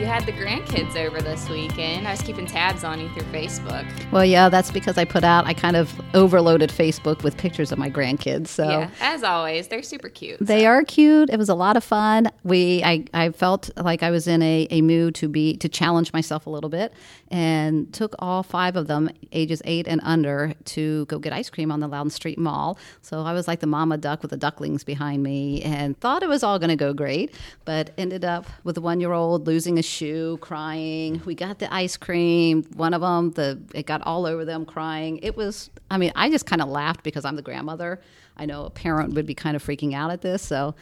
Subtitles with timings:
[0.00, 2.08] You had the grandkids over this weekend.
[2.08, 3.86] I was keeping tabs on you through Facebook.
[4.10, 7.78] Well, yeah, that's because I put out, I kind of overloaded Facebook with pictures of
[7.78, 8.46] my grandkids.
[8.46, 10.38] So Yeah, as always, they're super cute.
[10.40, 11.28] They are cute.
[11.28, 12.30] It was a lot of fun.
[12.44, 16.14] We I, I felt like I was in a, a mood to be to challenge
[16.14, 16.94] myself a little bit
[17.30, 21.70] and took all five of them, ages eight and under, to go get ice cream
[21.70, 22.78] on the Loudoun Street Mall.
[23.02, 26.28] So I was like the mama duck with the ducklings behind me and thought it
[26.30, 27.34] was all gonna go great,
[27.66, 31.20] but ended up with a one year old losing a shoe, crying.
[31.24, 32.62] We got the ice cream.
[32.74, 35.18] One of them, the it got all over them crying.
[35.22, 38.00] It was I mean, I just kind of laughed because I'm the grandmother.
[38.36, 40.42] I know a parent would be kind of freaking out at this.
[40.42, 40.74] So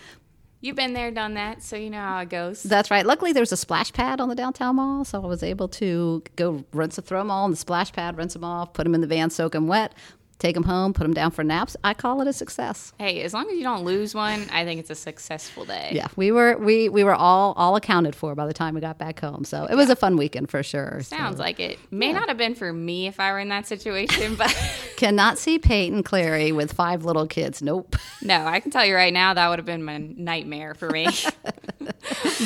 [0.61, 2.65] You've been there, done that, so you know how it goes.
[2.65, 3.07] that's right.
[3.07, 6.21] Luckily, there was a splash pad on the downtown mall, so I was able to
[6.35, 9.01] go rinse, throw them all in the splash pad, rinse them off, put them in
[9.01, 9.95] the van, soak them wet,
[10.39, 11.77] take them home, put them down for naps.
[11.83, 12.93] I call it a success.
[12.99, 15.91] hey, as long as you don't lose one, I think it's a successful day.
[15.93, 18.99] Yeah, we were we we were all all accounted for by the time we got
[18.99, 19.45] back home.
[19.45, 21.01] So it was a fun weekend for sure.
[21.03, 21.79] So- Sounds like it.
[21.91, 24.55] May not have been for me if I were in that situation, but
[24.97, 27.63] Cannot see Peyton Clary with five little kids.
[27.63, 27.97] Nope.
[28.23, 31.09] no, I can tell you right now that would have been my nightmare for me.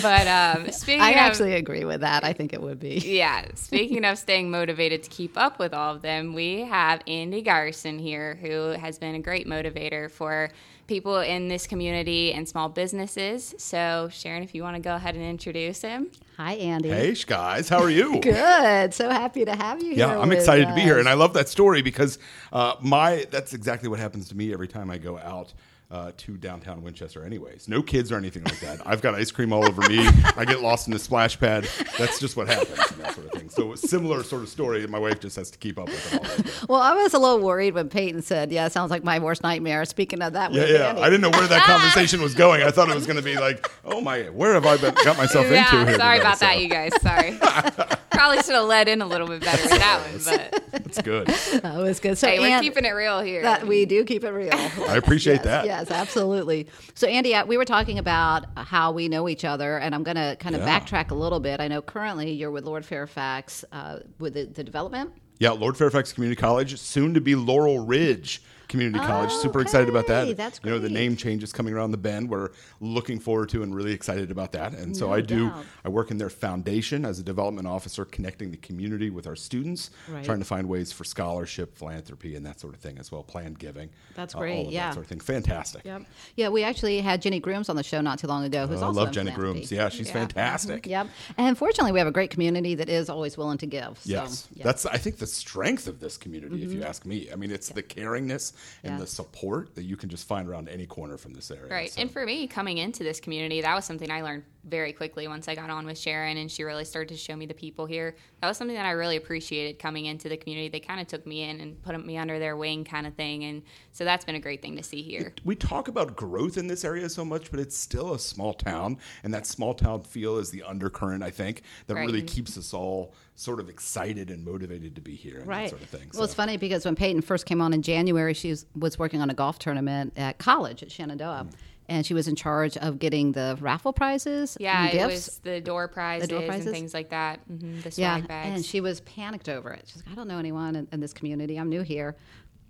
[0.03, 2.25] but um, speaking I of, actually agree with that.
[2.25, 2.97] I think it would be.
[3.05, 7.43] yeah, speaking of staying motivated to keep up with all of them, we have Andy
[7.83, 10.51] Gyurisin here, who has been a great motivator for
[10.87, 13.55] people in this community and small businesses.
[13.59, 16.11] So, Sharon, if you want to go ahead and introduce him.
[16.37, 16.89] Hi, Andy.
[16.89, 18.21] Hey, guys, how are you?
[18.21, 18.95] Good.
[18.95, 19.99] So happy to have you here.
[19.99, 20.19] Yeah.
[20.19, 22.19] I'm with excited to be here, and I love that story because
[22.53, 25.53] uh, my that's exactly what happens to me every time I go out.
[25.93, 27.69] Uh, to downtown Winchester, anyways.
[27.69, 28.81] No kids or anything like that.
[28.87, 29.99] I've got ice cream all over me.
[30.39, 31.69] I get lost in the splash pad.
[31.99, 33.51] That's just what happens, and that sort of thing.
[33.51, 34.87] So, similar sort of story.
[34.87, 36.67] My wife just has to keep up with it.
[36.67, 39.85] Well, I was a little worried when Peyton said, "Yeah, sounds like my worst nightmare."
[39.85, 40.89] Speaking of that, Yeah, yeah.
[40.89, 41.03] Andy.
[41.03, 42.63] I didn't know where that conversation was going.
[42.63, 45.19] I thought it was going to be like, oh my, where have I been, got
[45.19, 45.99] myself into Yeah, here?
[45.99, 46.21] sorry today?
[46.21, 46.93] about So, that, you guys.
[47.03, 47.99] Sorry.
[48.13, 51.27] Probably should have led in a little bit better with that one, but That's good.
[51.29, 52.19] that was good.
[52.19, 53.43] So hey, we're Ann- keeping it real here.
[53.43, 54.53] that we do keep it real.
[54.55, 55.65] I appreciate yes, that.
[55.67, 56.69] Yes, absolutely.
[56.95, 60.17] So, Andy, uh, we were talking about how we know each other, and I'm going
[60.17, 60.79] to kind of Yeah.
[60.81, 61.61] backtrack a little bit.
[61.61, 65.13] I know currently you're with Lord Fairfax uh, with the, the development.
[65.39, 68.43] Yeah, Lord Fairfax Community College, soon to be Laurel Ridge
[68.73, 69.31] Community College.
[69.31, 70.37] Super excited about that.
[70.37, 72.29] that's You know, the name change is coming around the bend.
[72.29, 72.51] We're
[72.81, 74.73] looking forward to and really excited about that.
[74.73, 75.65] And so No I do, doubt.
[75.85, 79.91] I work in their foundation as a development officer, connecting the community with our students,
[80.09, 80.25] Right.
[80.25, 83.59] trying to find ways for scholarship, philanthropy, and that sort of thing as well, planned
[83.59, 83.91] giving.
[84.17, 84.87] That's uh, great, all of yeah.
[84.89, 85.21] That sort of thing.
[85.21, 85.85] Fantastic.
[85.85, 86.03] Yep.
[86.37, 88.67] Yeah, we actually had Jenny Grooms on the show not too long ago.
[88.67, 89.53] Who's Oh, I love Jenny philanthropy.
[89.59, 89.73] Grooms.
[89.73, 90.87] Yeah, she's fantastic.
[90.87, 91.09] Yep.
[91.37, 93.99] And fortunately, we have a great community that is always willing to give.
[94.01, 94.65] So, Yes, yeah.
[94.65, 96.63] that's I think the strength of this community.
[96.63, 98.53] If you ask me, I mean, it's the caringness
[98.85, 101.71] and the support that you can just find around any corner from this area.
[101.73, 101.91] Right.
[101.91, 105.27] So- And for me, coming into this community, that was something I learned very quickly
[105.27, 107.85] once I got on with Sharon and she really started to show me the people
[107.85, 108.15] here.
[108.41, 110.69] That was something that I really appreciated coming into the community.
[110.69, 113.45] They kind of took me in and put me under their wing kind of thing.
[113.45, 113.63] And
[113.93, 115.35] so that's been a great thing to see here.
[115.45, 118.99] we talk about growth in this area so much, but it's still a small town,
[119.25, 121.23] and that small town feel is the undercurrent.
[121.23, 122.07] I think that Right.
[122.07, 125.63] really keeps us all sort of excited and motivated to be here and Right.
[125.65, 126.11] that sort of thing.
[126.15, 129.21] Well, it's funny because when Peyton first came on in January, she was, was working
[129.21, 131.47] on a golf tournament at college at Shenandoah.
[131.51, 131.55] Mm.
[131.93, 134.57] And she was in charge of getting the raffle prizes.
[134.59, 136.67] Yeah, and it was the door prizes, prizes?
[136.67, 137.41] and things like that.
[137.47, 138.55] hmm the Yeah, bags.
[138.55, 139.85] and she was panicked over it.
[139.87, 141.59] She's like, I don't know anyone in, in this community.
[141.59, 142.17] I'm new here.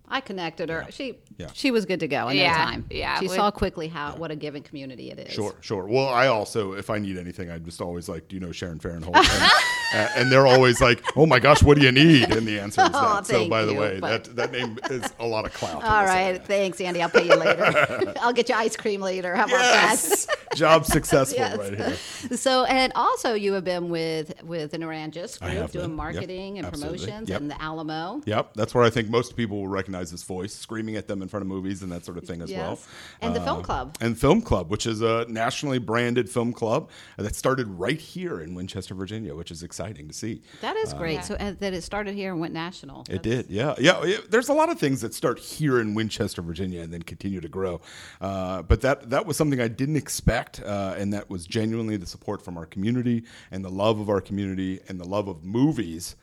[0.08, 0.86] I connected her.
[0.90, 1.46] She Yeah.
[1.54, 2.86] she was good to go in Yeah, no time.
[2.90, 5.32] yeah, She with- saw quickly how what a giving community it is.
[5.32, 5.86] Sure, sure.
[5.86, 8.78] Well, I also, if I need anything, I'm just always like, "Do you know Sharon
[8.78, 9.42] Farrenholt?" And,
[9.94, 12.82] uh, and they're always like, "Oh my gosh, what do you need?" And the answer
[12.82, 13.26] is Oh, that.
[13.26, 15.80] So, thank by the you, way, but- that that name is a lot of clout.
[15.80, 16.38] in All this right, area.
[16.40, 17.00] thanks, Andy.
[17.02, 18.12] I'll pay you later.
[18.20, 19.34] I'll get you ice cream later.
[19.34, 21.56] How about Yes, job successful Yes.
[21.58, 22.36] right here.
[22.36, 25.90] So, and also you have been with with the Narangis I group have doing been.
[25.92, 26.98] Yep, marketing and absolutely.
[26.98, 27.40] promotions Yep.
[27.40, 28.20] and the Alamo.
[28.26, 31.28] Yep, that's where I think most people will recognize his voice, screaming at them in
[31.28, 32.58] front of movies and that sort of thing as Yes.
[32.60, 32.78] well.
[33.20, 33.96] And the Uh, Film Club.
[34.00, 38.54] And Film Club, which is a nationally branded film club that started right here in
[38.54, 40.42] Winchester, Virginia, which is exciting to see.
[40.60, 41.14] That is great.
[41.14, 41.20] Yeah.
[41.22, 43.04] So uh, that it started here and went national.
[43.08, 44.18] It did, yeah, yeah, yeah.
[44.28, 47.48] There's a lot of things that start here in Winchester, Virginia, and then continue to
[47.48, 47.80] grow.
[48.20, 52.06] Uh, but that that was something I didn't expect, uh, and that was genuinely the
[52.06, 56.16] support from our community and the love of our community and the love of movies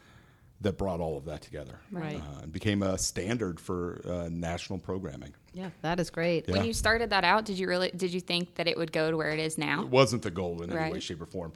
[0.62, 1.80] that brought all of that together.
[1.92, 2.18] Right.
[2.18, 5.34] uh, and became a standard for uh, national programming.
[5.54, 6.48] Yeah, that is great.
[6.48, 6.56] Yeah.
[6.58, 9.10] When you started that out, did you really did you think that it would go
[9.12, 9.82] to where it is now?
[9.82, 11.54] It wasn't the goal in any way, shape, or form.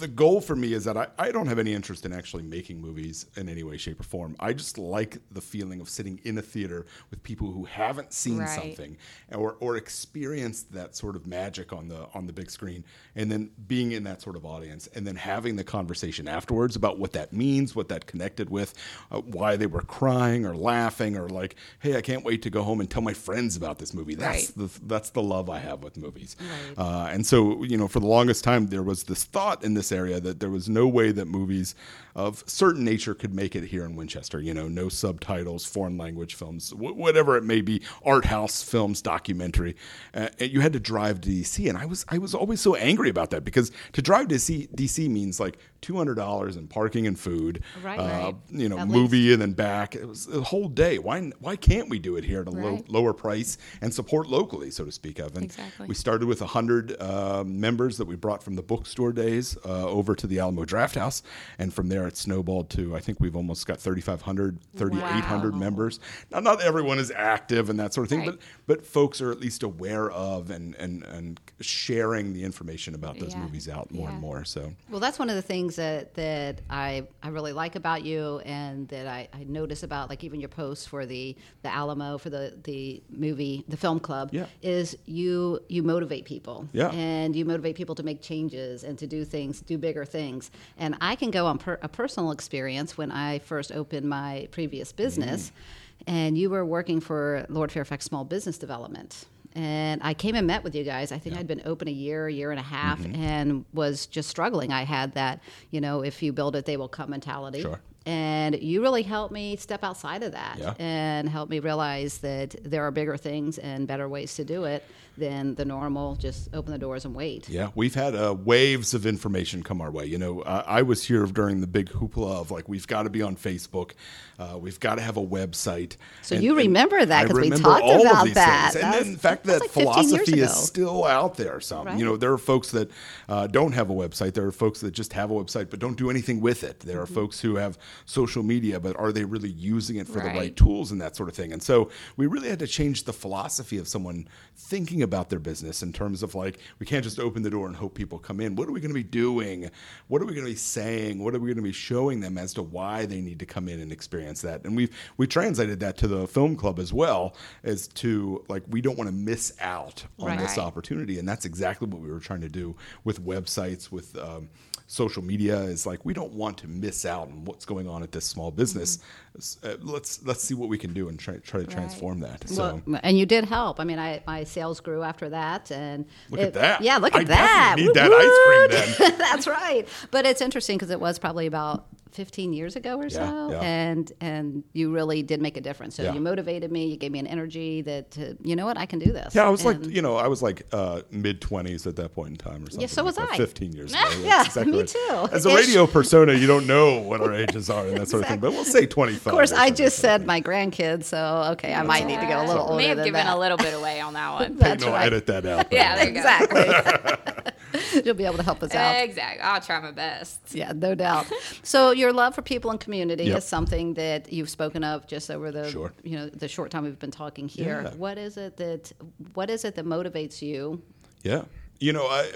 [0.00, 2.80] The goal for me is that I, I don't have any interest in actually making
[2.80, 4.34] movies in any way, shape, or form.
[4.40, 8.38] I just like the feeling of sitting in a theater with people who haven't seen
[8.38, 8.48] Right.
[8.48, 8.96] something
[9.32, 12.84] or, or experienced that sort of magic on the on the big screen,
[13.14, 16.98] and then being in that sort of audience, and then having the conversation afterwards about
[16.98, 18.74] what that means, what that connected with,
[19.10, 22.62] uh, why they were crying or laughing, or like, hey, I can't wait to go
[22.62, 24.14] home and tell my friends about this movie.
[24.14, 24.70] That's Right.
[24.70, 26.36] the that's the love I have with movies.
[26.40, 26.78] Right.
[26.78, 29.92] Uh, and so, you know, for the longest time, there was this thought in this
[29.92, 31.74] area that there was no way that movies
[32.14, 34.38] of certain nature could make it here in Winchester.
[34.40, 39.00] You know, no subtitles, foreign language films, wh- whatever it may be, art house films,
[39.00, 39.76] documentary.
[40.12, 42.74] Uh, and you had to drive to DC, and I was I was always so
[42.74, 46.68] angry about that because to drive to DC, DC means like two hundred dollars in
[46.68, 47.62] parking and food.
[47.82, 47.98] Right.
[47.98, 48.34] uh, Right.
[48.50, 49.94] You know, At movie and then back.
[49.94, 50.98] It was a whole day.
[50.98, 52.88] Why why can't we do it here at a low, Right.
[53.02, 55.34] Lower price and support locally, so to speak of?
[55.34, 55.86] And Exactly.
[55.88, 60.14] we started with 100 uh, members that we brought from the bookstore days uh, over
[60.14, 61.22] to the Alamo Drafthouse.
[61.58, 65.58] And from there, it snowballed to, I think we've almost got 3,500, 3,800 Wow.
[65.58, 65.98] members.
[66.30, 68.38] Now, not everyone is active and that sort of thing, Right.
[68.66, 73.18] but, but folks are at least aware of and, and, and sharing the information about
[73.18, 73.40] those Yeah.
[73.40, 74.44] movies out more and more.
[74.44, 78.40] So, Well, that's one of the things that that I, I really like about you,
[78.44, 82.28] and that I, I notice about like even your posts for the the Alamo for
[82.30, 84.46] the the movie the film club Yeah.
[84.62, 86.90] is you you motivate people Yeah.
[86.90, 90.96] and you motivate people to make changes and to do things do bigger things and
[91.00, 95.40] I can go on per, a personal experience when I first opened my previous business
[95.50, 96.12] Mm.
[96.18, 99.24] and you were working for Lord Fairfax Small Business Development.
[99.54, 101.12] And I came and met with you guys.
[101.12, 103.22] I think I'd been open a year, a year and a half, Mm-hmm.
[103.22, 104.72] and was just struggling.
[104.72, 105.40] I had that,
[105.70, 107.60] you know, if you build it, they will come mentality.
[107.60, 107.78] Sure.
[108.06, 110.74] And you really helped me step outside of that Yeah.
[110.78, 114.84] and help me realize that there are bigger things and better ways to do it
[115.18, 117.46] than the normal just open the doors and wait.
[117.46, 120.06] Yeah, we've had uh, waves of information come our way.
[120.06, 123.10] You know, uh, I was here during the big hoopla of like we've got to
[123.10, 123.90] be on Facebook,
[124.38, 125.96] uh, we've got to have a website.
[126.22, 128.72] So you remember that I 'cause we talked all of about that.
[128.72, 128.82] things.
[128.82, 131.60] And was- then the fact that that like philosophy is still out there.
[131.60, 131.98] Some, Right.
[131.98, 132.90] you know, there are folks that
[133.28, 134.32] uh, don't have a website.
[134.32, 136.80] There are folks that just have a website but don't do anything with it.
[136.80, 137.14] There are Mm-hmm.
[137.14, 140.56] folks who have social media, but are they really using it for the right Right.
[140.56, 141.52] tools and that sort of thing?
[141.52, 145.82] And so we really had to change the philosophy of someone thinking about their business
[145.82, 148.56] in terms of like we can't just open the door and hope people come in.
[148.56, 149.70] What are we going to be doing?
[150.08, 151.22] What are we going to be saying?
[151.22, 153.68] What are we going to be showing them as to why they need to come
[153.68, 154.64] in and experience that?
[154.64, 158.80] And we've we translated that to the film club as well as to like we
[158.80, 162.40] don't want to miss out on this opportunity, and that's exactly what we were trying
[162.40, 164.16] to do with websites with.
[164.18, 164.48] Um,
[164.86, 168.12] Social media is like we don't want to miss out on what's going on at
[168.12, 168.98] this small business.
[169.36, 172.46] S- Uh, let's let's see what we can do and try try to transform that.
[172.48, 173.80] So Well, and you did help.
[173.80, 176.80] I mean, I, my sales grew after that, and Look it- at that.
[176.82, 177.74] Yeah, look at I that.
[177.78, 179.18] need that ice cream woot.
[179.18, 179.88] That's right.
[180.10, 183.60] But it's interesting because it was probably about 15 years ago or Yeah, so, yeah.
[183.60, 185.96] and and you really did make a difference.
[185.96, 186.14] So Yeah.
[186.14, 186.86] you motivated me.
[186.86, 189.34] You gave me an energy that uh, you know what I can do this.
[189.34, 192.14] Yeah, I was And- like, you know, I was like uh, mid twenties at that
[192.14, 192.80] point in time, or something.
[192.82, 193.36] yeah so was that, I.
[193.36, 194.02] Fifteen years ago.
[194.22, 194.88] Yeah, exactly me right.
[194.88, 195.28] too.
[195.32, 195.54] As a Ish.
[195.54, 198.40] radio persona, you don't know what our ages are and that sort of thing.
[198.40, 199.26] But we'll say twenty-five.
[199.26, 202.46] Of course, I just said my grandkids, so okay, I might need to go a
[202.46, 203.36] little older May have than given that.
[203.36, 204.52] a little bit away on that one.
[204.52, 205.06] Hey, That's no, right.
[205.06, 205.66] edit that out.
[205.72, 206.20] yeah, there you go.
[206.20, 207.51] Exactly.
[208.04, 209.02] You'll be able to help us out.
[209.04, 209.40] Exactly.
[209.42, 210.40] I'll try my best.
[210.54, 211.26] Yeah, no doubt.
[211.62, 213.38] So your love for people and community Yep.
[213.38, 215.92] is something that you've spoken of just over the Sure.
[216.02, 217.82] you know the short time we've been talking here.
[217.84, 217.94] Yeah.
[217.96, 218.92] What is it that
[219.34, 220.82] what is it that motivates you?
[221.22, 221.42] Yeah.
[221.82, 222.30] You know, I,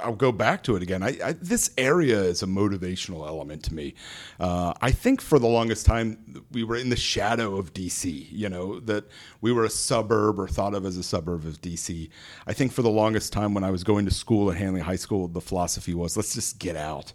[0.00, 1.02] I'll go back to it again.
[1.02, 3.94] I, I, this area is a motivational element to me.
[4.38, 8.48] Uh, I think for the longest time, we were in the shadow of DC, you
[8.48, 9.06] know, that
[9.40, 12.10] we were a suburb or thought of as a suburb of DC.
[12.46, 14.94] I think for the longest time when I was going to school at Handley High
[14.94, 17.12] School, the philosophy was let's just get out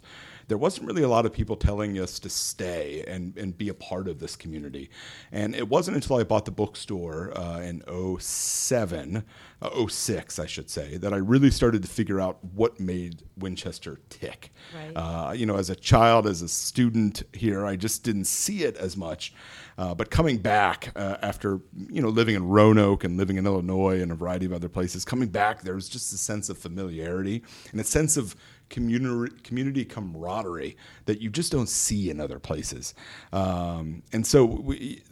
[0.48, 3.74] there wasn't really a lot of people telling us to stay and, and be a
[3.74, 4.90] part of this community.
[5.30, 7.82] And it wasn't until I bought the bookstore uh, in
[8.18, 9.24] 07,
[9.60, 14.00] uh, 06, I should say, that I really started to figure out what made Winchester
[14.08, 14.52] tick.
[14.74, 14.92] Right.
[14.96, 18.76] Uh, you know, as a child, as a student here, I just didn't see it
[18.78, 19.34] as much.
[19.76, 24.02] Uh, but coming back uh, after you know living in Roanoke and living in Illinois
[24.02, 27.44] and a variety of other places, coming back there was just a sense of familiarity
[27.70, 28.34] and a sense of
[28.68, 32.94] community community camaraderie that you just don't see in other places.
[33.32, 35.02] Um, and so we,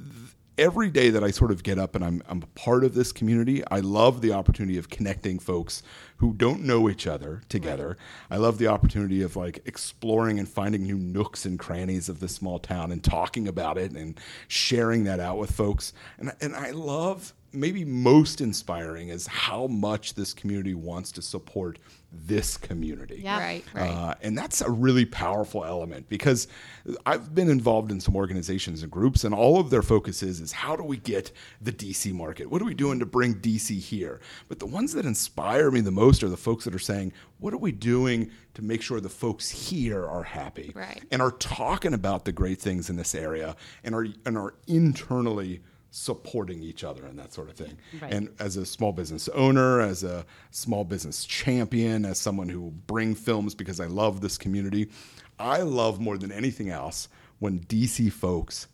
[0.59, 3.13] every day that I sort of get up and I'm, I'm a part of this
[3.13, 5.83] community, I love the opportunity of connecting folks
[6.17, 7.97] who don't know each other together.
[8.31, 12.35] I love the opportunity of like exploring and finding new nooks and crannies of this
[12.35, 15.93] small town and talking about it and sharing that out with folks.
[16.19, 21.79] And, and I love maybe most inspiring is how much this community wants to support
[22.13, 23.21] this community.
[23.25, 23.39] Yeah.
[23.39, 23.91] Right, right.
[23.91, 26.49] Uh, and that's a really powerful element because
[27.05, 30.53] I've been involved in some organizations and groups, and all of their focus is, is
[30.53, 32.49] how do we get the DC market?
[32.51, 34.21] What are we doing to bring DC here?
[34.49, 37.53] But the ones that inspire me the most are the folks that are saying, what
[37.53, 41.03] are we doing to make sure the folks here are happy Right.
[41.11, 45.61] and are talking about the great things in this area and are and are internally
[45.91, 47.77] supporting each other and that sort of thing.
[48.01, 48.13] Right.
[48.13, 52.75] And as a small business owner, as a small business champion, as someone who will
[52.87, 54.91] bring films because I love this community,
[55.39, 58.69] I love more than anything else when DC folks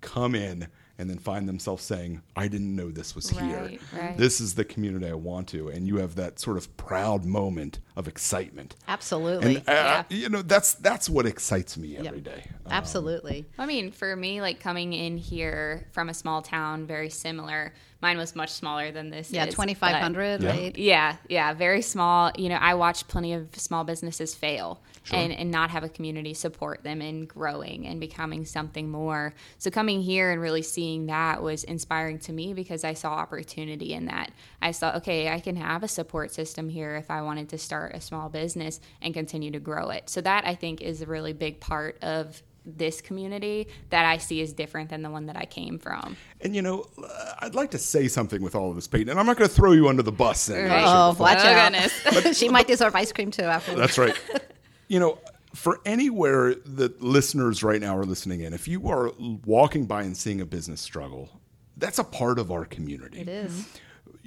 [0.00, 3.40] come in and then find themselves saying, I didn't know this was here.
[3.62, 4.16] Right, right.
[4.18, 5.68] This is the community I want to.
[5.68, 8.74] And you have that sort of proud moment of excitement.
[8.88, 9.56] Absolutely.
[9.58, 10.02] And uh, Yeah.
[10.10, 12.24] you know, that's that's what excites me every Yep.
[12.24, 12.44] day.
[12.68, 13.46] Absolutely.
[13.58, 17.72] I mean, for me, like coming in here from a small town, very similar.
[18.00, 19.32] Mine was much smaller than this.
[19.32, 20.48] yeah, 2,500, Yeah.
[20.50, 20.78] right?
[20.78, 22.30] Yeah, yeah, very small.
[22.36, 26.34] You know, I watched plenty of small businesses fail and, and not have a community
[26.34, 29.34] support them in growing and becoming something more.
[29.56, 33.94] So coming here and really seeing that was inspiring to me because I saw opportunity
[33.94, 34.30] in that.
[34.60, 37.94] I saw, okay, I can have a support system here if I wanted to start
[37.96, 40.08] a small business and continue to grow it.
[40.10, 44.40] So that I think is a really big part of this community that I see
[44.40, 46.16] is different than the one that I came from.
[46.40, 49.18] And you know, uh, I'd like to say something with all of this, Peyton, and
[49.18, 50.46] I'm not going to throw you under the bus.
[50.46, 50.84] Then, Right.
[50.86, 51.72] Oh, watch Oh, out.
[51.72, 52.38] goodness.
[52.38, 53.74] she might deserve ice cream too after.
[53.74, 54.14] That's right.
[54.88, 55.18] you know,
[55.54, 59.12] for anywhere that listeners right now are listening in, if you are
[59.46, 61.30] walking by and seeing a business struggle,
[61.78, 63.20] that's a part of our community.
[63.20, 63.66] It is.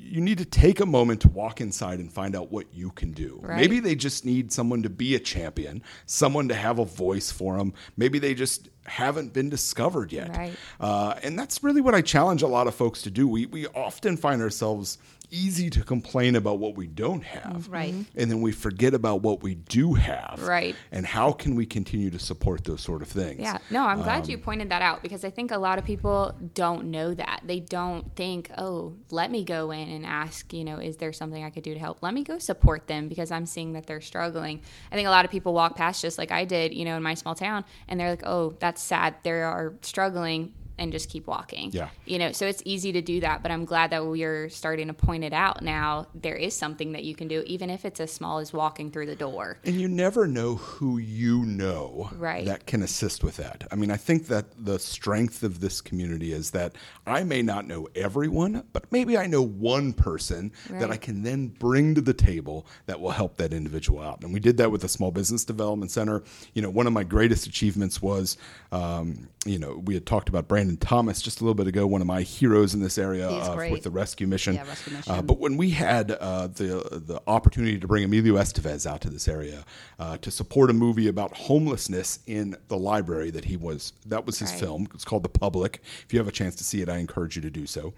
[0.03, 3.11] You need to take a moment to walk inside and find out what you can
[3.11, 3.39] do.
[3.41, 3.57] Right.
[3.57, 7.57] Maybe they just need someone to be a champion, someone to have a voice for
[7.57, 7.73] them.
[7.95, 10.35] Maybe they just haven't been discovered yet.
[10.35, 10.53] Right.
[10.79, 13.27] Uh, and that's really what I challenge a lot of folks to do.
[13.27, 14.97] We, we often find ourselves
[15.31, 17.67] easy to complain about what we don't have.
[17.69, 17.95] Right.
[18.15, 20.41] And then we forget about what we do have.
[20.43, 20.75] Right.
[20.91, 23.39] And how can we continue to support those sort of things?
[23.39, 25.85] Yeah, no, I'm glad Um, you pointed that out because I think a lot of
[25.85, 27.41] people don't know that.
[27.45, 31.43] They don't think, oh, let me go in and ask, you know, is there something
[31.43, 32.03] I could do to help?
[32.03, 34.61] Let me go support them because I'm seeing that they're struggling.
[34.91, 37.03] I think a lot of people walk past just like I did, you know, in
[37.03, 39.15] my small town, and they're like, oh, that's sad.
[39.23, 40.53] They are struggling.
[40.77, 41.69] And just keep walking.
[41.71, 41.89] Yeah.
[42.05, 44.93] You know, so it's easy to do that, but I'm glad that we're starting to
[44.93, 46.07] point it out now.
[46.15, 49.05] There is something that you can do, even if it's as small as walking through
[49.05, 49.59] the door.
[49.63, 52.45] And you never know who you know Right.
[52.45, 53.67] that can assist with that.
[53.71, 56.75] I mean, I think that the strength of this community is that
[57.05, 61.49] I may not know everyone, but maybe I know one person that I can then
[61.49, 64.23] bring to the table that will help that individual out.
[64.23, 66.23] And we did that with the Small Business Development Center.
[66.53, 68.37] You know, one of my greatest achievements was,
[68.71, 71.99] um, you know, we had talked about Brandon Thomas just a little bit ago, one
[72.01, 74.53] of my heroes in this area uh, with the rescue mission.
[74.53, 75.25] Yeah, rescue Uh, mission.
[75.25, 79.27] but when we had uh, the the opportunity to bring Emilio Estevez out to this
[79.27, 79.65] area
[79.97, 84.37] uh, to support a movie about homelessness in the library that he was that was
[84.37, 84.59] his Right.
[84.59, 84.87] film.
[84.93, 85.81] It's called The Public.
[86.05, 87.93] If you have a chance to see it, I encourage you to do so.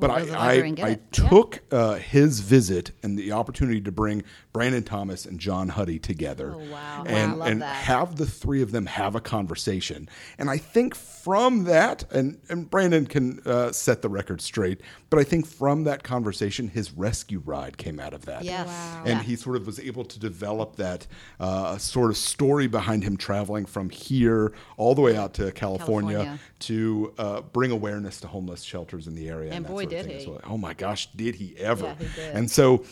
[0.00, 0.78] But We'll go to the I, I, I it.
[0.78, 0.96] Yeah.
[1.28, 6.54] took uh, his visit and the opportunity to bring Brandon Thomas and John Huddy together
[6.54, 7.04] Oh, wow.
[7.06, 7.46] and, Wow.
[7.46, 7.74] And that.
[7.74, 10.08] have the three of them have a conversation.
[10.38, 15.18] And I think from that, and, and Brandon can uh, set the record straight, but
[15.18, 18.44] I think from that conversation, his rescue ride came out of that.
[18.44, 18.66] Yes.
[18.68, 19.02] Wow.
[19.04, 19.22] And Yeah.
[19.24, 21.06] he sort of was able to develop that
[21.40, 26.14] uh, sort of story behind him traveling from here all the way out to California,
[26.18, 26.38] California.
[26.60, 29.52] to uh, bring awareness to homeless shelters in the area.
[29.52, 30.26] And that boy, sort of did he.
[30.26, 30.40] well.
[30.44, 31.84] Oh my gosh, did he ever?
[31.84, 32.36] Yeah, he did.
[32.36, 32.84] And so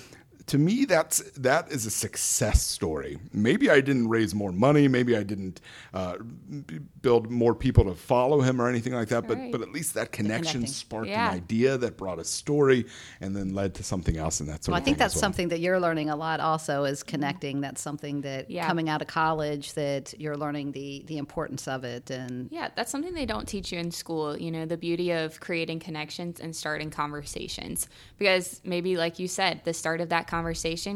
[0.47, 5.17] to me that's that is a success story maybe i didn't raise more money maybe
[5.17, 5.61] i didn't
[5.93, 6.17] uh,
[7.03, 9.51] build more people to follow him or anything like that but Right.
[9.53, 11.31] but at least that connection sparked Yeah.
[11.31, 12.87] an idea that brought a story
[13.21, 15.81] and then led to something else and that's Well, I think that's something that you're
[15.81, 16.41] learning a lot.
[16.41, 17.61] Also, is connecting.
[17.61, 18.67] That's something that Yeah.
[18.67, 22.11] coming out of college that you're learning the the importance of it.
[22.11, 24.37] And Yeah, that's something they don't teach you in school.
[24.39, 27.89] You know, the beauty of creating connections and starting conversations.
[28.19, 30.36] Because maybe, like you said, the start of that conversation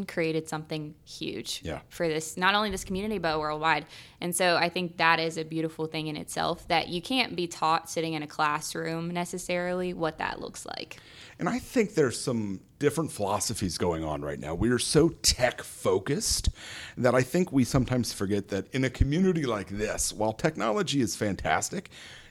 [0.07, 1.81] created something huge Yeah.
[1.89, 3.87] for this, not only this community, but worldwide.
[4.21, 7.47] And so I think that is a beautiful thing in itself that you can't be
[7.47, 10.99] taught sitting in a classroom necessarily what that looks like.
[11.39, 14.55] And I think there's some different philosophies going on right now.
[14.55, 16.51] We are so tech focused
[16.99, 21.17] that I think we sometimes forget that in a community like this, while technology is
[21.17, 21.91] fantastic,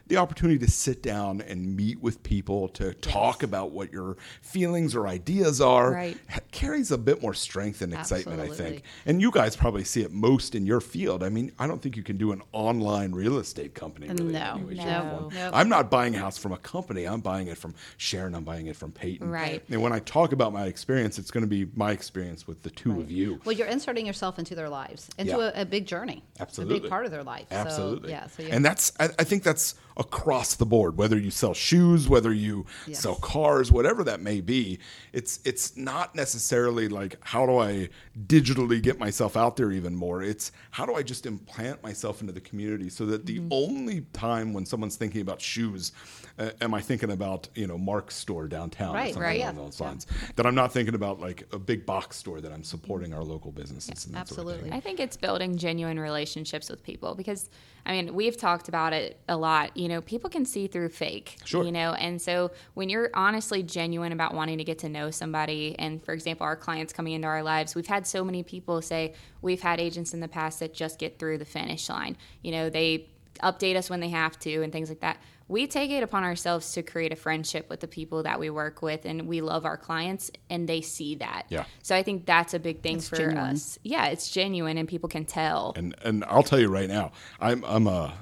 [0.10, 4.96] the opportunity to sit down and meet with people to talk about what your feelings
[4.96, 6.18] or ideas are Right.
[6.51, 8.84] carries a bit more strength and excitement, I think.
[9.06, 11.24] And you guys probably see it most in your field.
[11.24, 14.08] I mean, I don't think you can do an online real estate company.
[14.10, 14.58] Really No.
[14.74, 15.30] No.
[15.54, 17.06] I'm not buying a house from a company.
[17.06, 18.34] I'm buying it from Sharon.
[18.36, 19.30] I'm buying it from Peyton.
[19.30, 19.63] Right.
[19.70, 22.72] And when I talk about my experience, it's going to be my experience with the
[22.72, 23.39] two of you.
[23.46, 25.51] Well, you're inserting yourself into their lives, into Yeah.
[25.56, 26.78] a, a big journey, Absolutely.
[26.78, 27.46] a big part of their life.
[27.51, 28.10] Absolutely.
[28.10, 28.28] So, yeah.
[28.28, 30.98] So and that's I, I think that's across the board.
[30.98, 33.01] Whether you sell shoes, whether you Yes.
[33.01, 34.79] sell cars, whatever that may be,
[35.13, 37.89] it's it's not necessarily like how do I
[38.27, 40.24] digitally get myself out there even more.
[40.24, 43.48] It's how do I just implant myself into the community so that the Mm-hmm.
[43.51, 45.91] only time when someone's thinking about shoes,
[46.38, 49.41] uh, am I thinking about you know Mark's store downtown, or Right, something right.
[49.41, 50.08] along those lines?
[50.36, 53.51] That I'm not thinking about like a big box store that I'm supporting our local
[53.51, 54.06] businesses.
[54.06, 54.53] and that sort of thing.
[54.53, 54.72] absolutely.
[54.77, 57.50] I think it's building genuine relationships with people because
[57.86, 59.75] I mean, we've talked about it a lot.
[59.75, 61.38] You know, people can see through fake.
[61.43, 61.63] Sure.
[61.65, 65.75] You know, and so when you're honestly genuine about wanting to get to know somebody,
[65.77, 69.13] and for example, our clients coming into our lives, we've had so many people say
[69.41, 72.15] we've had agents in the past that just get through the finish line.
[72.41, 73.10] You know, they
[73.43, 75.17] update us when they have to and things like that.
[75.48, 78.84] We take it upon ourselves to create a friendship with the people that we work
[78.84, 81.48] with, and we love our clients, and they see that.
[81.50, 81.63] Yeah.
[81.81, 83.55] So I think that's a big thing It's for genuine.
[83.55, 83.79] us.
[83.81, 85.74] Yeah, it's genuine, and people can tell.
[85.75, 88.13] And and I'll tell you right now, I'm I'm a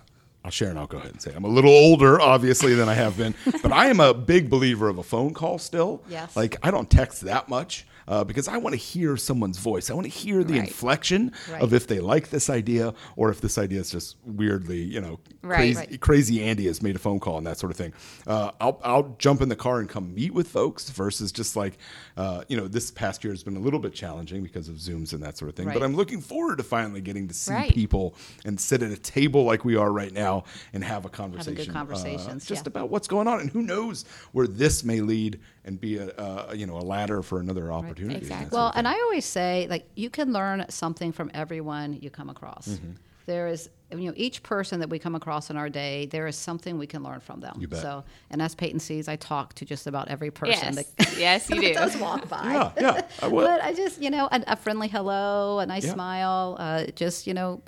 [0.48, 1.34] I'll share and I'll go ahead and say.
[1.36, 4.88] I'm a little older, obviously, than I have been, but I am a big believer
[4.88, 6.02] of a phone call still.
[6.08, 6.38] Yes.
[6.38, 9.90] Like I don't text that much uh, because I want to hear someone's voice.
[9.90, 10.68] I want to hear the Right.
[10.68, 11.62] inflection Right.
[11.62, 15.20] of if they like this idea or if this idea is just weirdly, you know,
[15.42, 15.76] Right.
[15.76, 17.94] crazy, crazy Andy has made a phone call and that sort of thing.
[18.26, 21.78] Uh, I'll I'll jump in the car and come meet with folks versus just like,
[22.16, 25.14] uh, you know, this past year has been a little bit challenging because of Zooms
[25.14, 25.68] and that sort of thing.
[25.68, 29.44] But I'm looking forward to finally getting to see people and sit at a table
[29.44, 32.70] like we are right now and have a conversation, uh, conversations, just yeah.
[32.70, 36.54] about what's going on and who knows where this may lead and be a, uh,
[36.56, 38.16] you know a ladder for another opportunity.
[38.16, 38.58] and that Exactly.
[38.58, 38.88] Well, and.
[38.88, 42.68] I always say, like, you can learn something from everyone you come across.
[42.70, 42.92] Mm-hmm.
[43.26, 46.38] There is, you know, each person that we come across in our day, there is
[46.38, 47.58] something we can learn from them.
[47.60, 47.82] You bet.
[47.82, 51.50] So, and as Peyton sees, I talk to just about every person Yes, that yes,
[51.50, 51.74] you do.
[51.74, 52.46] does walk by.
[52.54, 53.46] yeah, yeah, I will.
[53.46, 55.94] But I just, you know, a, a friendly hello, a nice Yeah.
[55.94, 57.62] smile, uh, just, you know,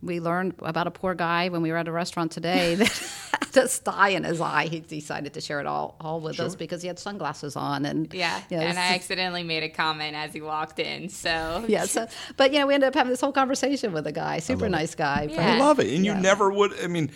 [0.00, 3.02] we learned about a poor guy when we were at a restaurant today that
[3.56, 4.66] a sty in his eye.
[4.66, 7.84] He decided to share it all, all with us because he had sunglasses on.
[7.86, 11.08] And Yeah, you know, and I accidentally made a comment as he walked in.
[11.08, 11.84] So yeah.
[11.86, 14.60] So, but you know, we ended up having this whole conversation with a guy, super
[14.62, 14.70] love it.
[14.70, 15.28] nice guy.
[15.30, 15.54] Yeah.
[15.54, 15.88] I love it.
[15.94, 16.20] And you Yeah.
[16.20, 16.72] never would.
[16.82, 17.10] I mean,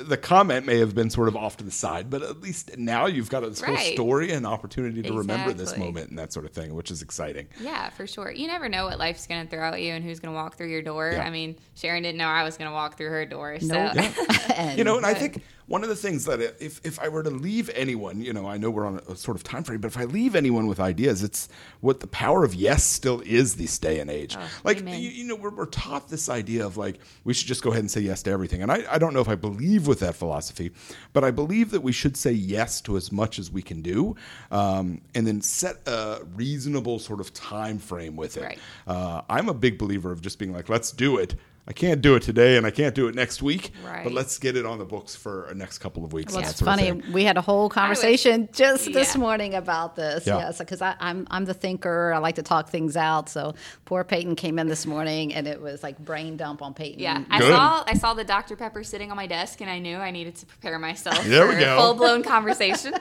[0.00, 3.06] the comment may have been sort of off to the side, but at least now
[3.06, 6.52] you've got this whole story and opportunity to remember this moment and that sort of
[6.52, 7.46] thing, which is exciting.
[7.60, 8.30] yeah, for sure.
[8.30, 10.56] You never know what life's going to throw at you and who's going to walk
[10.56, 11.10] through your door.
[11.12, 11.22] Yeah.
[11.24, 13.58] I mean, Sharon didn't know I was going to walk through her door.
[13.60, 14.12] So Nope.
[14.76, 17.30] You know, and I think one of the things that if, if I were to
[17.30, 19.96] leave anyone, you know, I know we're on a, sort of time frame, but if
[19.96, 21.48] I leave anyone with ideas, it's
[21.80, 24.36] what the power of yes still is this day and age.
[24.62, 27.70] like, you, you know, we're, we're taught this idea of like, we should just go
[27.70, 28.62] ahead and say yes to everything.
[28.62, 30.70] And I, I don't know if I believe with that philosophy,
[31.12, 34.16] but I believe that we should say yes to as much as we can do
[34.50, 38.42] um, and then set a reasonable sort of time frame with it.
[38.42, 38.58] Right.
[38.86, 41.36] Uh, I'm a big believer of just being like, let's do it.
[41.66, 44.04] I can't do it today and I can't do it next week, Right.
[44.04, 46.34] but let's get it on the books for a next couple of weeks.
[46.34, 47.12] Well, and it's that sort of funny.
[47.14, 50.26] We had a whole conversation just this morning about this.
[50.26, 50.38] Yeah.
[50.40, 52.12] Yes, because I'm I'm the thinker.
[52.12, 53.30] I like to talk things out.
[53.30, 53.54] So
[53.86, 57.00] poor Peyton came in this morning, and it was like brain dump on Peyton.
[57.00, 57.50] Yeah, I Good.
[57.52, 60.34] saw I saw the Dr Pepper sitting on my desk, and I knew I needed
[60.36, 61.78] to prepare myself There we go.
[61.78, 62.92] a full blown conversation.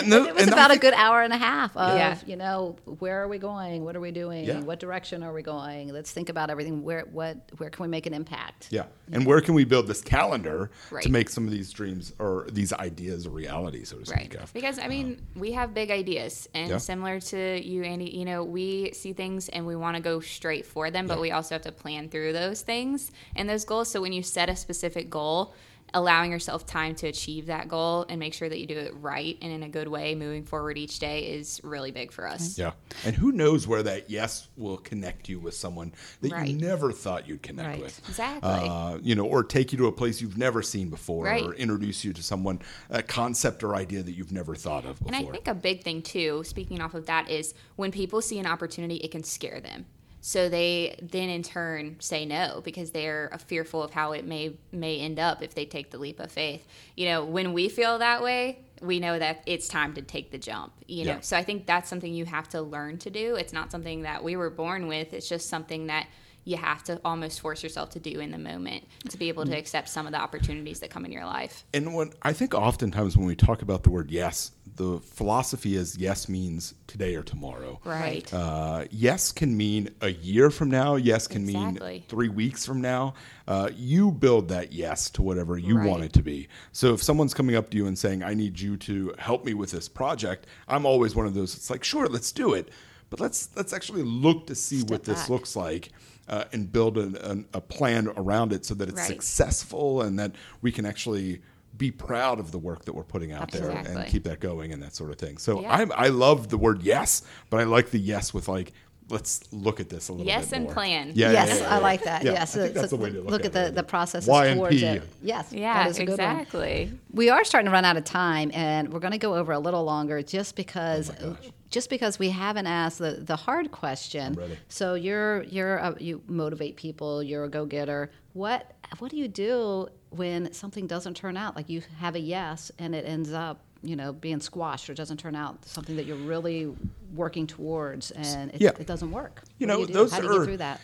[0.00, 2.16] And the- It was and I about a good hour and a half of, Yeah.
[2.26, 3.84] you know, where are we going?
[3.84, 4.46] What are we doing?
[4.46, 4.60] Yeah.
[4.60, 5.92] What direction are we going?
[5.92, 6.82] Let's think about everything.
[6.82, 8.68] Where what where can we make an impact?
[8.70, 8.84] Yeah.
[9.12, 12.72] And where can we build this calendar to make some of these dreams or these
[12.72, 14.26] ideas a reality, so to Right.
[14.30, 14.34] speak?
[14.40, 14.52] of?
[14.52, 16.78] Because I mean, um, we have big ideas, and Yeah.
[16.78, 20.66] similar to you, Andy, you know, we see things and we want to go straight
[20.66, 21.22] for them, but Yeah.
[21.22, 23.90] we also have to plan through those things and those goals.
[23.90, 25.54] So when you set a specific goal,
[25.94, 29.38] allowing yourself time to achieve that goal and make sure that you do it right
[29.40, 32.58] and in a good way moving forward each day is really big for us.
[32.58, 32.72] Yeah.
[33.04, 36.48] And who knows where that yes will connect you with someone that Right.
[36.48, 37.80] you never thought you'd connect Right.
[37.82, 38.00] with.
[38.08, 38.50] Exactly.
[38.50, 41.42] Uh, you know, or take you to a place you've never seen before, Right.
[41.44, 45.14] or introduce you to someone, a concept or idea that you've never thought of before.
[45.14, 48.38] And I think a big thing too, speaking off of that, is when people see
[48.38, 49.86] an opportunity, it can scare them.
[50.28, 54.98] So they then in turn say no because they're fearful of how it may may
[55.00, 56.66] end up if they take the leap of faith.
[56.98, 60.36] You know, when we feel that way, we know that it's time to take the
[60.36, 60.74] jump.
[60.86, 61.20] You know, Yeah.
[61.20, 63.36] so I think that's something you have to learn to do.
[63.36, 65.14] It's not something that we were born with.
[65.14, 66.06] It's just something that
[66.44, 69.50] you have to almost force yourself to do in the moment to be able Mm.
[69.52, 71.64] to accept some of the opportunities that come in your life.
[71.72, 75.98] And when I think oftentimes when we talk about the word yes, the philosophy is
[75.98, 77.78] yes means today or tomorrow.
[77.84, 78.32] Right.
[78.32, 80.96] Uh, yes can mean a year from now.
[80.96, 83.14] Yes can mean three weeks from now.
[83.46, 85.88] Uh, you build that yes to whatever you Right.
[85.88, 86.48] want it to be.
[86.72, 89.52] So if someone's coming up to you and saying, "I need you to help me
[89.52, 91.54] with this project," I'm always one of those.
[91.54, 92.70] It's like, sure, let's do it,
[93.10, 95.28] but let's let's actually look to see what this back.
[95.30, 95.90] looks like.
[96.28, 99.08] Uh, and build an, an, a plan around it so that it's Right.
[99.08, 101.40] successful and that we can actually
[101.76, 104.82] be proud of the work that we're putting out there and keep that going and
[104.82, 105.38] that sort of thing.
[105.38, 105.72] So Yeah.
[105.74, 108.72] I'm, I love the word yes, but I like the yes with like,
[109.10, 110.30] let's look at this a little bit.
[110.32, 110.74] Yes and more.
[110.74, 111.12] plan.
[111.14, 112.24] Yeah, yeah, yes, yeah, yeah, I like that.
[112.24, 113.74] Yes, I think so- that's so the way to look, look at, at it.
[113.74, 115.02] the, the processes Y towards it.
[115.22, 116.30] Yes, Yeah, that is a good one.
[116.40, 116.92] exactly.
[117.12, 119.58] We are starting to run out of time, and we're going to go over a
[119.58, 121.50] little longer just because Oh gosh.
[121.70, 124.38] Just because we haven't asked the, the hard question.
[124.68, 127.22] So you're you're a, you motivate people.
[127.22, 128.10] You're a go getter.
[128.32, 131.56] What what do you do when something doesn't turn out?
[131.56, 135.18] Like you have a yes, and it ends up you know being squashed or doesn't
[135.18, 136.72] turn out something that you're really
[137.14, 138.70] working towards, and it, Yeah.
[138.78, 139.42] it doesn't work.
[139.58, 139.92] You What do know, do?
[139.92, 140.80] those How do you are- get through that?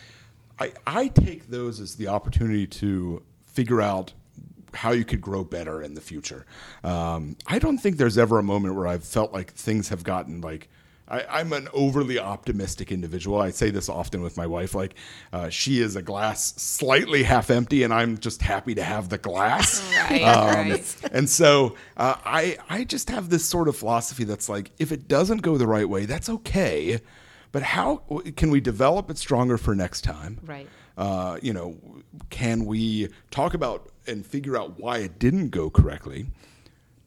[0.57, 4.13] I, I take those as the opportunity to figure out
[4.75, 6.45] how you could grow better in the future.
[6.83, 10.41] Um, I don't think there's ever a moment where I've felt like things have gotten
[10.41, 10.69] like.
[11.07, 13.39] I, I'm an overly optimistic individual.
[13.39, 14.73] I say this often with my wife.
[14.73, 14.95] Like,
[15.31, 19.19] uh, she is a glass slightly half empty, and I'm just happy to have the
[19.19, 19.83] glass.
[20.09, 20.95] Right, Um, right.
[21.11, 25.07] And so uh, I I just have this sort of philosophy that's like if it
[25.07, 26.99] doesn't go the right way, that's okay.
[27.51, 27.97] But how
[28.35, 30.39] can we develop it stronger for next time?
[30.43, 30.67] Right.
[30.97, 31.75] Uh, you know,
[32.29, 36.27] can we talk about and figure out why it didn't go correctly?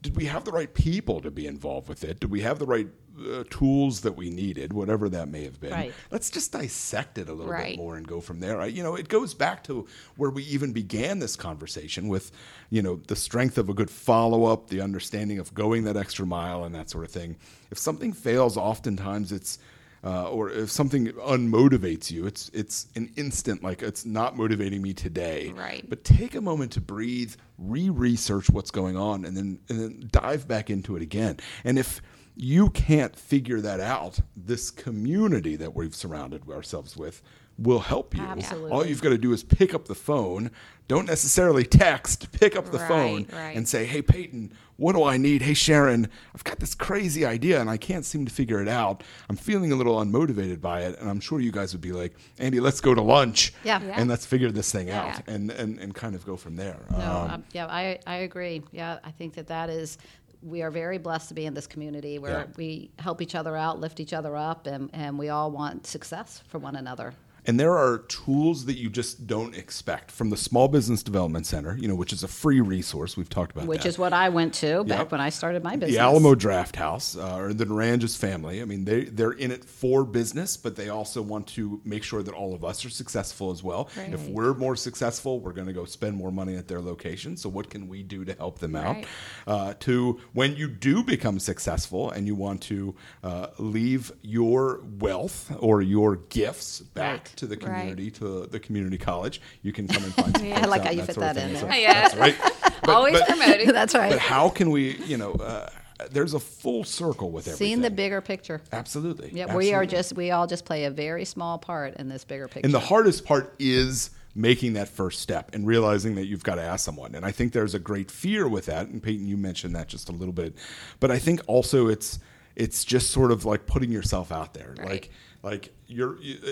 [0.01, 2.19] Did we have the right people to be involved with it?
[2.19, 2.87] Did we have the right
[3.19, 5.71] uh, tools that we needed, whatever that may have been?
[5.73, 5.93] Right.
[6.09, 7.71] Let's just dissect it a little Right.
[7.75, 8.61] bit more and go from there.
[8.61, 12.31] I, you know, it goes back to where we even began this conversation with,
[12.69, 16.25] you know, the strength of a good follow up, the understanding of going that extra
[16.25, 17.35] mile, and that sort of thing.
[17.71, 19.59] If something fails, oftentimes it's
[20.03, 24.93] uh, or if something unmotivates you, it's it's an instant like it's not motivating me
[24.93, 25.51] today.
[25.55, 25.83] Right.
[25.89, 30.47] But take a moment to breathe, re-research what's going on, and then and then dive
[30.47, 31.37] back into it again.
[31.63, 32.01] And if
[32.35, 37.21] you can't figure that out, this community that we've surrounded ourselves with
[37.57, 38.23] will help you.
[38.23, 38.71] Absolutely.
[38.71, 40.49] All you've got to do is pick up the phone.
[40.87, 42.31] Don't necessarily text.
[42.31, 43.55] Pick up the Right, phone right.
[43.57, 45.41] and say, "Hey Peyton, what do I need?
[45.41, 49.03] Hey Sharon, I've got this crazy idea and I can't seem to figure it out.
[49.29, 52.15] I'm feeling a little unmotivated by it, and I'm sure you guys would be like,
[52.39, 53.81] Andy, let's go to lunch, Yeah.
[53.83, 53.95] Yeah.
[53.99, 55.01] and let's figure this thing Yeah.
[55.17, 58.15] out, and, and and kind of go from there." No, Um, um, yeah, I, I
[58.17, 58.63] agree.
[58.71, 59.97] Yeah, I think that that is,
[60.41, 62.45] we are very blessed to be in this community where Yeah.
[62.55, 66.41] we help each other out, lift each other up, and, and we all want success
[66.47, 67.13] for one another.
[67.49, 71.75] And there are tools that you just don't expect from the Small Business Development Center,
[71.81, 73.17] you know, which is a free resource.
[73.17, 73.89] We've talked about Which that.
[73.89, 75.11] is what I went to back Yep.
[75.13, 75.95] when I started my business.
[75.97, 78.61] the Alamo Drafthouse uh, or the Naranjas family.
[78.61, 82.21] I mean, they they're in it for business, but they also want to make sure
[82.21, 83.89] that all of us are successful as well.
[83.97, 87.35] If we're more successful, we're going to go spend more money at their location.
[87.35, 88.95] So, what can we do to help them out?
[88.97, 89.07] Right.
[89.47, 95.51] Uh, to when you do become successful and you want to uh, leave your wealth
[95.59, 97.35] or your gifts back Right.
[97.39, 97.79] To the Right.
[97.79, 100.37] community, to the community college, you can come and find.
[100.37, 100.59] some Yeah.
[100.61, 101.65] I like out how you fit sort of that thing in there.
[101.69, 101.79] well.
[101.79, 101.93] Yeah.
[102.01, 102.35] That's right.
[102.81, 103.67] But- Always but- promoting.
[103.73, 104.09] That's right.
[104.11, 105.69] but how can we, you know, uh,
[106.11, 107.67] there's a full circle with everything.
[107.67, 108.61] Seeing the bigger picture.
[108.71, 109.31] Absolutely.
[109.33, 112.47] Yeah, we are just, we all just play a very small part in this bigger
[112.47, 112.65] picture.
[112.65, 116.61] And the hardest part is making that first step and realizing that you've got to
[116.61, 117.15] ask someone.
[117.15, 118.87] And I think there's a great fear with that.
[118.87, 120.55] And Peyton, you mentioned that just a little bit.
[121.01, 122.17] But I think also it's
[122.59, 124.75] it's just sort of like putting yourself out there.
[124.77, 124.87] Right.
[124.89, 125.09] Like
[125.41, 126.51] like you're you, uh,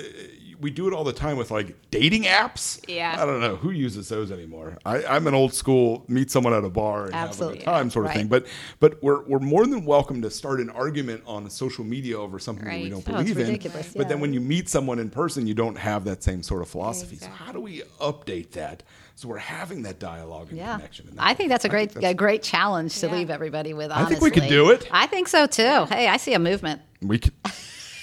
[0.61, 2.79] we do it all the time with like dating apps.
[2.87, 3.17] Yeah.
[3.21, 4.77] I don't know who uses those anymore.
[4.85, 7.57] I, I'm an old school meet someone at a bar and Absolutely.
[7.59, 8.17] have a good time sort of Right.
[8.19, 8.27] thing.
[8.29, 8.47] But
[8.79, 12.63] but we're we're more than welcome to start an argument on social media over something
[12.65, 13.47] that we don't Oh, believe in.
[13.47, 16.61] ridiculous, But then when you meet someone in person, you don't have that same sort
[16.61, 17.17] of philosophy.
[17.17, 18.83] So how do we update that
[19.17, 21.08] so we're having that dialogue and yeah, connection?
[21.10, 23.13] And I think that's a great, that's- a great challenge to Yeah.
[23.13, 23.89] leave everybody with.
[23.91, 24.88] I think we could do it.
[24.91, 25.86] I think so too.
[25.86, 26.82] Hey, I see a movement.
[27.01, 27.34] we could.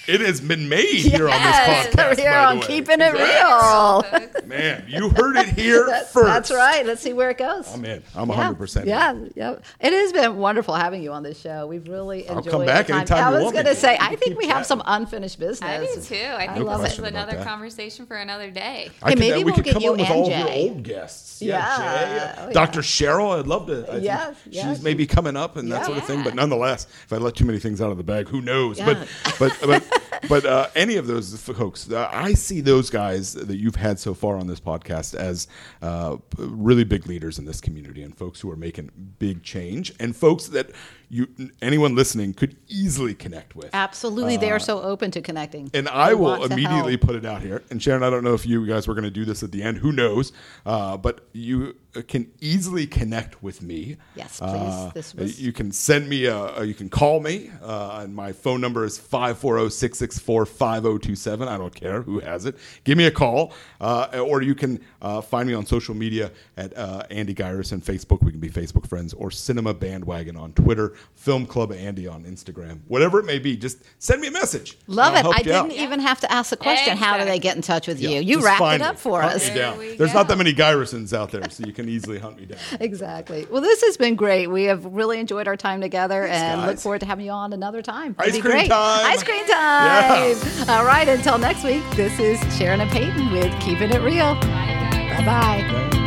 [0.07, 1.55] It has been made here on this
[1.95, 2.19] podcast.
[2.19, 2.65] here on way.
[2.67, 4.31] keeping it Congrats.
[4.35, 4.47] real.
[4.47, 6.25] Man, you heard it here That- first.
[6.27, 6.85] That's right.
[6.85, 7.73] Let's see where it goes.
[7.73, 8.03] I'm in.
[8.15, 8.53] I'm Yeah.
[8.53, 9.55] 100% Yeah, yeah.
[9.79, 11.65] It has been wonderful having you on this show.
[11.65, 12.31] We've really enjoyed.
[12.31, 12.97] I'll enjoyed come back time.
[12.97, 13.75] anytime I was going to to.
[13.75, 16.07] say, I think keep we have some unfinished business.
[16.07, 16.21] do too.
[16.37, 18.91] I think No this is another conversation for another day.
[19.01, 20.49] I Hey, maybe we we'll could get come you on with and all of your
[20.51, 21.41] old guests.
[21.41, 21.77] Yeah.
[21.77, 22.33] Jay.
[22.43, 22.53] Oh, yeah.
[22.53, 22.81] Dr.
[22.81, 23.91] Cheryl, I'd love to.
[23.91, 24.67] I Yes, yes.
[24.77, 26.23] She's maybe coming up and that sort of thing.
[26.23, 28.79] But nonetheless, if I let too many things out of the bag, who knows?
[28.79, 29.07] But
[29.39, 29.94] but but
[30.27, 34.13] but uh, any of those folks, uh, I see those guys that you've had so
[34.13, 35.47] far on this podcast as
[35.81, 40.15] uh, really big leaders in this community and folks who are making big change and
[40.15, 40.71] folks that
[41.15, 41.27] you
[41.61, 43.69] anyone listening could easily connect with.
[43.73, 45.71] Absolutely, they are so open to connecting.
[45.73, 47.63] And I will immediately put it out here.
[47.69, 49.63] And Sharon, I don't know if you guys were going to do this at the
[49.63, 49.77] end.
[49.77, 50.33] Who knows?
[50.65, 51.75] Uh, but you
[52.07, 53.95] can easily connect with me.
[54.15, 54.49] Yes, please.
[54.51, 57.49] Uh, This was- You can send me, a, you can call me.
[57.63, 61.47] Uh, and my phone number is 540 664 5027.
[61.47, 62.57] I don't care who has it.
[62.83, 63.53] Give me a call.
[63.79, 67.81] Uh, or you can uh, find me on social media at uh, Andy Gyurisin on
[67.81, 68.21] Facebook.
[68.23, 69.13] We can be Facebook friends.
[69.13, 70.93] Or Cinema Bandwagon on Twitter.
[71.13, 72.79] Film Club Andy on Instagram.
[72.87, 74.77] Whatever it may be, just send me a message.
[74.87, 75.17] Love it.
[75.17, 75.69] I help you out.
[75.69, 76.97] didn't even have to ask the question.
[76.97, 78.09] How do they get in touch with you?
[78.09, 79.47] Yeah, You just wrapped it up for us.
[79.49, 79.77] me down.
[79.79, 82.45] There we There's not that many Gyurisins out there, so you can easily hunt me
[82.45, 82.59] down.
[82.79, 83.47] Exactly.
[83.49, 84.47] Well, this has been great.
[84.47, 87.81] We have really enjoyed our time together and look forward to having you on another
[87.81, 88.15] time.
[88.19, 88.69] Ice It'd be cream great.
[88.69, 89.05] time.
[89.07, 90.69] Ice cream time.
[90.69, 91.07] All right.
[91.07, 94.35] Until next week, this is Sharon and Peyton with Keeping It Real.
[94.35, 95.65] Bye bye.
[95.71, 95.89] bye.
[95.91, 96.04] Okay?